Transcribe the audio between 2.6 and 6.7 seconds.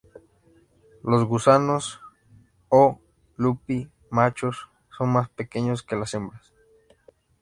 "O. lupi" machos son más pequeños que las hembras.